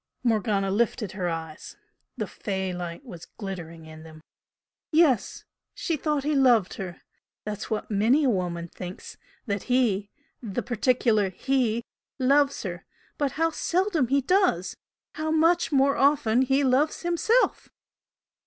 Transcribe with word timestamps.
Morgana 0.23 0.71
lifted 0.71 1.11
her 1.11 1.29
eyes. 1.29 1.77
The 2.17 2.25
"fey" 2.25 2.73
light 2.73 3.05
was 3.05 3.27
glittering 3.37 3.85
in 3.85 4.01
them. 4.01 4.21
"Yes! 4.91 5.45
She 5.75 5.95
thought 5.95 6.23
he 6.23 6.33
loved 6.35 6.73
her! 6.73 7.01
That's 7.45 7.69
what 7.69 7.91
many 7.91 8.23
a 8.23 8.29
woman 8.31 8.67
thinks 8.67 9.17
that 9.45 9.65
'he' 9.69 10.09
the 10.41 10.63
particular 10.63 11.29
'he' 11.29 11.83
loves 12.17 12.63
her! 12.63 12.83
But 13.19 13.33
how 13.33 13.51
seldom 13.51 14.07
he 14.07 14.21
does! 14.21 14.75
How 15.11 15.29
much 15.29 15.71
more 15.71 15.95
often 15.95 16.41
he 16.41 16.63
loves 16.63 17.03
himself!" 17.03 17.69